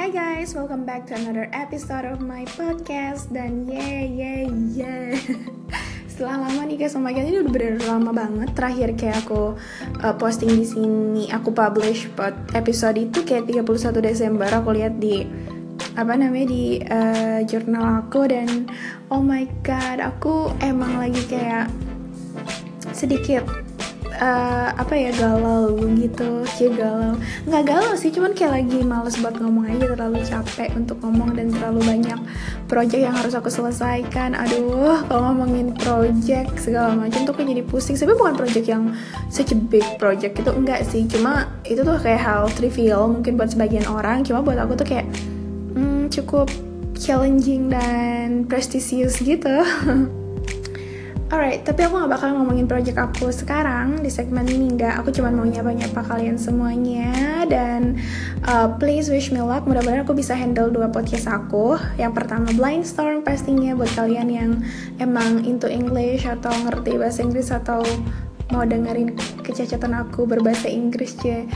[0.00, 5.12] Hi guys, welcome back to another episode of my podcast dan yeah yeah yeah.
[6.08, 8.48] Setelah lama nih guys, oh ini udah bener lama banget.
[8.56, 9.60] Terakhir kayak aku
[10.00, 12.08] uh, posting di sini, aku publish
[12.56, 14.48] episode itu kayak 31 Desember.
[14.48, 15.20] Aku lihat di
[15.92, 18.72] apa namanya di uh, jurnal aku dan
[19.12, 21.68] oh my god, aku emang lagi kayak
[22.96, 23.44] sedikit
[24.20, 27.16] uh, apa ya galau gitu cie galau.
[27.48, 31.48] Nggak galau sih cuman kayak lagi males buat ngomong aja terlalu capek untuk ngomong dan
[31.50, 32.20] terlalu banyak
[32.68, 34.36] project yang harus aku selesaikan.
[34.36, 37.96] Aduh kalau ngomongin project segala macam tuh kayak jadi pusing.
[37.96, 38.92] Tapi bukan project yang
[39.32, 41.08] such a big project itu enggak sih.
[41.08, 44.22] Cuma itu tuh kayak hal trivial mungkin buat sebagian orang.
[44.22, 45.08] Cuma buat aku tuh kayak
[45.74, 46.52] hmm, cukup
[47.00, 49.48] challenging dan prestisius gitu
[51.30, 54.98] Alright, tapi aku gak bakal ngomongin project aku sekarang di segmen ini enggak.
[54.98, 58.02] Aku cuma mau nyapa-nyapa kalian semuanya dan
[58.50, 59.62] uh, please wish me luck.
[59.62, 61.78] Mudah-mudahan aku bisa handle dua podcast aku.
[62.02, 64.50] Yang pertama Blind Storm pastinya buat kalian yang
[64.98, 67.78] emang into English atau ngerti bahasa Inggris atau
[68.50, 69.14] mau dengerin
[69.46, 71.46] kecacatan aku berbahasa Inggris ya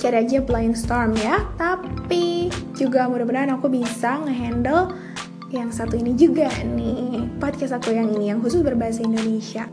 [0.00, 1.44] cari aja Blind Storm ya.
[1.60, 4.96] Tapi juga mudah-mudahan aku bisa ngehandle
[5.48, 9.64] yang satu ini juga nih podcast aku yang ini yang khusus berbahasa Indonesia.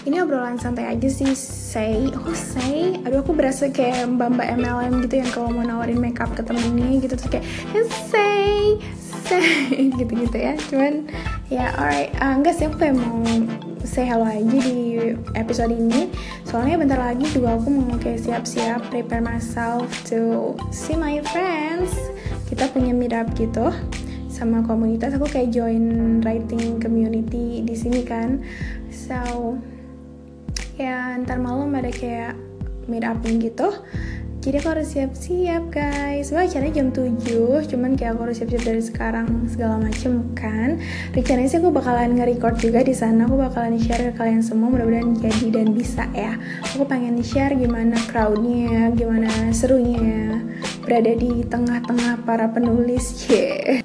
[0.00, 2.98] Ini obrolan santai aja sih say oh say.
[3.06, 7.04] Aduh aku berasa kayak mbak mbak MLM gitu yang kalau mau nawarin makeup ke temennya
[7.06, 7.46] gitu terus kayak
[8.10, 8.80] say
[9.28, 9.46] say
[10.00, 10.58] gitu gitu ya.
[10.72, 11.06] Cuman
[11.52, 12.10] ya alright.
[12.18, 13.22] Uh, enggak sih aku kayak mau
[13.86, 16.10] say hello aja di episode ini.
[16.42, 21.94] Soalnya bentar lagi juga aku mau kayak siap-siap prepare myself to see my friends.
[22.50, 23.70] Kita punya meet up gitu
[24.40, 28.40] sama komunitas aku kayak join writing community di sini kan.
[28.88, 29.60] So
[30.80, 32.32] ya ntar malam ada kayak
[32.88, 33.68] meet up gitu.
[34.40, 36.32] Jadi aku harus siap-siap guys.
[36.32, 40.80] Wah acaranya jam 7 Cuman kayak aku harus siap-siap dari sekarang Segala macem kan?
[41.12, 43.28] Rencananya sih aku bakalan nge-record juga di sana.
[43.28, 46.40] Aku bakalan share ke kalian semua Mudah-mudahan jadi dan bisa ya.
[46.72, 50.40] Aku pengen share gimana crowdnya Gimana serunya
[50.88, 53.12] Berada di tengah-tengah para penulis.
[53.30, 53.79] Yeah.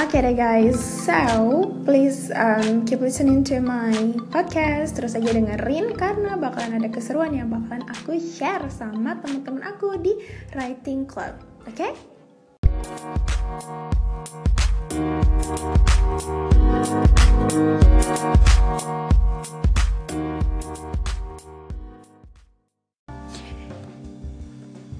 [0.00, 3.92] Okay deh guys, so please um, keep listening to my
[4.32, 10.00] podcast Terus aja dengerin karena bakalan ada keseruan yang bakalan aku share sama teman-teman aku
[10.00, 10.16] di
[10.56, 11.36] Writing Club
[11.68, 11.92] Oke?
[11.92, 11.92] Okay?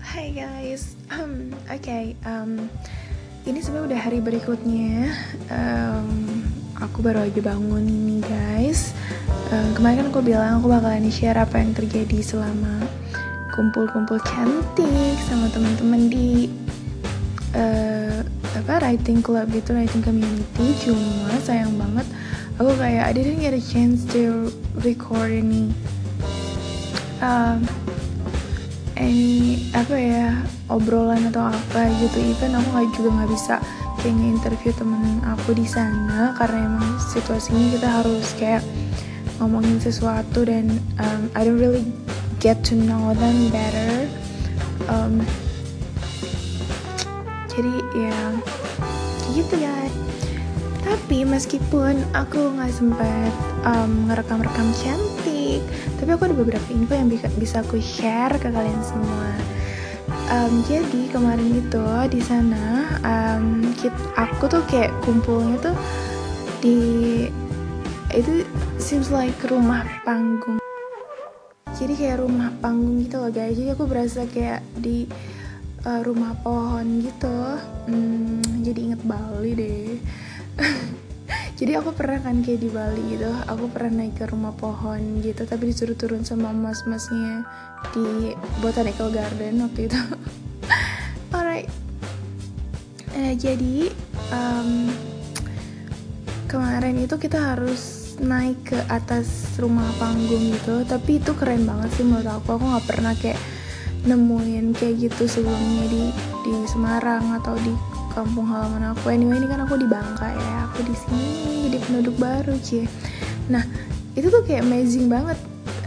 [0.05, 2.69] Hai guys, um, oke okay, um,
[3.51, 5.11] ini sebenarnya udah hari berikutnya.
[5.51, 6.47] Um,
[6.79, 8.95] aku baru aja bangun ini guys.
[9.51, 12.87] Um, kemarin kan aku bilang aku bakalan share apa yang terjadi selama
[13.51, 16.47] kumpul-kumpul cantik sama teman-teman di
[17.59, 18.23] uh,
[18.55, 20.71] apa writing club gitu writing community.
[20.79, 22.07] Cuma sayang banget
[22.55, 24.55] aku kayak I didn't get a chance to
[24.87, 25.75] record ini.
[27.19, 27.67] Um,
[29.11, 30.29] any apa ya
[30.71, 32.23] obrolan atau apa gitu.
[32.23, 33.55] Even aku nggak juga nggak bisa
[33.99, 38.63] kayaknya interview temen aku di sana karena emang situasinya kita harus kayak
[39.43, 40.71] ngomongin sesuatu dan
[41.03, 41.85] um, I don't really
[42.39, 44.07] get to know them better.
[44.87, 45.27] Um,
[47.51, 48.19] jadi ya
[49.35, 49.75] gitu ya.
[50.81, 53.33] Tapi meskipun aku nggak sempat
[53.67, 55.10] um, ngerekam-rekam cantik
[56.01, 59.29] tapi aku ada beberapa info yang bisa, bisa aku share ke kalian semua.
[60.33, 63.61] Um, jadi kemarin itu di sana um,
[64.17, 65.77] aku tuh kayak kumpulnya tuh
[66.65, 66.79] di
[68.17, 68.49] itu
[68.81, 70.57] seems like rumah panggung.
[71.77, 73.55] Jadi kayak rumah panggung gitu loh guys.
[73.55, 75.05] Jadi aku berasa kayak di
[75.85, 77.39] uh, rumah pohon gitu.
[77.87, 80.01] Hmm, jadi inget Bali deh
[81.61, 85.45] jadi aku pernah kan kayak di Bali gitu aku pernah naik ke rumah pohon gitu
[85.45, 87.45] tapi disuruh turun sama mas-masnya
[87.93, 88.33] di
[88.65, 90.01] botanical garden waktu itu.
[91.37, 91.69] Alright.
[93.13, 93.93] Eh, jadi
[94.33, 94.89] um,
[96.49, 102.05] kemarin itu kita harus naik ke atas rumah panggung gitu tapi itu keren banget sih
[102.09, 102.57] menurut aku.
[102.57, 103.41] Aku nggak pernah kayak
[104.09, 106.05] nemuin kayak gitu sebelumnya di
[106.41, 107.73] di Semarang atau di
[108.13, 109.11] kampung halaman aku.
[109.11, 110.71] Anyway ini kan aku di Bangka ya.
[110.71, 112.91] Aku di sini jadi penduduk baru cie.
[113.49, 113.63] Nah
[114.19, 115.39] itu tuh kayak amazing banget.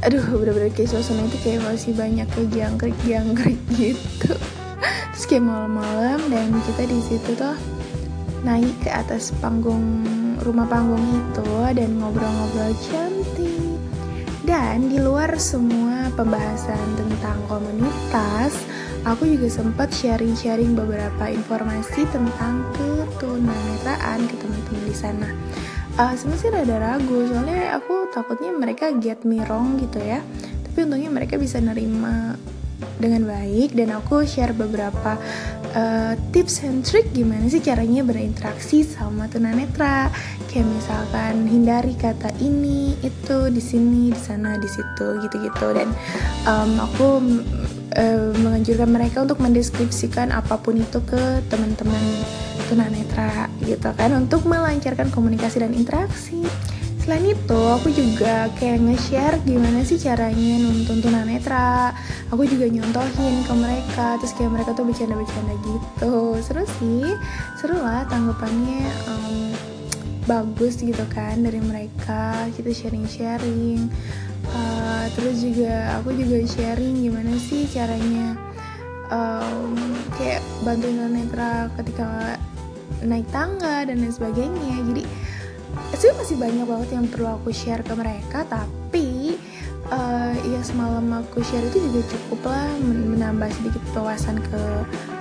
[0.03, 4.33] Aduh bener-bener kayak suasana itu kayak masih banyak kayak jangkrik jangkrik gitu.
[5.13, 7.55] Terus kayak malam-malam dan kita di situ tuh
[8.43, 10.03] naik ke atas panggung
[10.43, 13.79] rumah panggung itu dan ngobrol-ngobrol cantik.
[14.43, 18.51] Dan di luar semua pembahasan tentang komunitas
[19.03, 25.29] aku juga sempat sharing-sharing beberapa informasi tentang ketunanetraan ke teman-teman di sana.
[25.94, 30.23] Uh, sebenarnya rada ragu soalnya aku takutnya mereka get me wrong gitu ya.
[30.65, 32.33] Tapi untungnya mereka bisa nerima
[32.97, 35.19] dengan baik dan aku share beberapa
[35.73, 40.09] uh, tips and trick gimana sih caranya berinteraksi sama tunanetra?
[40.49, 45.67] Kayak misalkan hindari kata ini itu di sini di sana di situ gitu-gitu.
[45.73, 45.89] Dan
[46.45, 47.07] um, aku
[47.97, 52.03] uh, menganjurkan mereka untuk mendeskripsikan apa pun itu ke teman-teman
[52.69, 54.13] tunanetra gitu kan.
[54.13, 56.45] Untuk melancarkan komunikasi dan interaksi
[57.03, 61.91] Selain itu, aku juga kayak nge-share gimana sih caranya nonton tunanetra.
[62.31, 66.39] Aku juga nyontohin ke mereka, terus kayak mereka tuh bercanda-bercanda gitu.
[66.39, 67.11] Seru sih,
[67.59, 69.51] seru lah tanggapannya um,
[70.23, 72.47] bagus gitu kan dari mereka.
[72.55, 73.91] Kita sharing-sharing.
[74.47, 78.39] Uh, terus juga aku juga sharing gimana sih caranya
[79.11, 79.75] um,
[80.15, 82.39] kayak bantuin tunanetra ketika
[83.03, 84.88] naik tangga dan lain sebagainya.
[84.88, 85.03] Jadi
[85.93, 89.37] itu masih banyak banget yang perlu aku share ke mereka tapi
[89.93, 94.61] uh, ya semalam aku share itu juga cukup lah menambah sedikit wawasan ke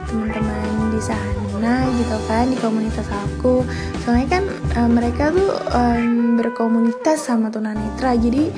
[0.08, 3.64] teman-teman di sana gitu kan di komunitas aku.
[4.04, 4.44] Soalnya kan
[4.76, 8.52] uh, mereka tuh um, berkomunitas sama tunanetra jadi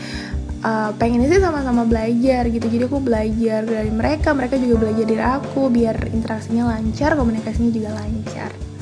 [0.66, 2.66] uh, pengen sih sama-sama belajar gitu.
[2.66, 7.90] Jadi aku belajar dari mereka mereka juga belajar dari aku biar interaksinya lancar komunikasinya juga
[7.94, 8.73] lancar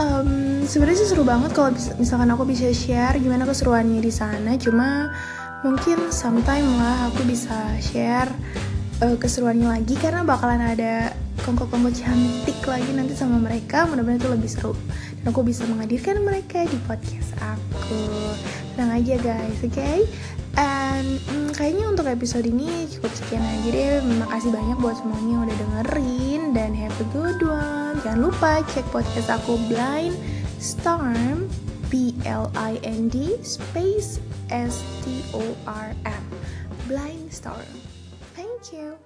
[0.00, 4.56] um, sebenarnya sih seru banget kalau misalkan aku bisa share gimana keseruannya di sana.
[4.60, 5.12] Cuma
[5.64, 8.30] mungkin sometime lah aku bisa share
[9.02, 11.12] uh, keseruannya lagi karena bakalan ada
[11.44, 13.88] kongko-kongko cantik lagi nanti sama mereka.
[13.88, 14.72] Mudah-mudahan itu lebih seru
[15.22, 18.02] dan aku bisa menghadirkan mereka di podcast aku
[18.76, 20.04] tenang aja guys oke okay?
[20.56, 24.00] And hmm, kayaknya untuk episode ini cukup sekian aja deh.
[24.24, 28.00] Makasih banyak buat semuanya yang udah dengerin dan have a good one.
[28.00, 30.16] Jangan lupa cek podcast aku Blind
[30.56, 31.52] Storm
[31.92, 34.16] B L I N D space
[34.48, 36.24] S T O R M
[36.88, 37.68] Blind Storm.
[38.32, 38.96] Thank you.